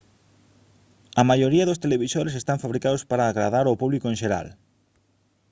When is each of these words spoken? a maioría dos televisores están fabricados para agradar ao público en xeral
a 1.21 1.23
maioría 1.29 1.67
dos 1.69 1.81
televisores 1.83 2.37
están 2.41 2.61
fabricados 2.63 3.01
para 3.09 3.23
agradar 3.31 3.65
ao 3.67 3.79
público 3.81 4.05
en 4.09 4.15
xeral 4.21 4.47